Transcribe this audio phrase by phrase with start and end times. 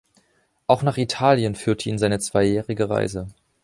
[0.65, 3.27] Auch nach Italien führte ihn seine zweijährige Reise.